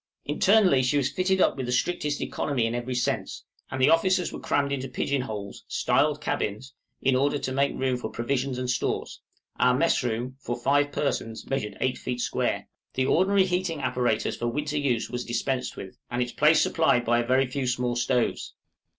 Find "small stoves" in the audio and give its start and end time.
17.67-18.55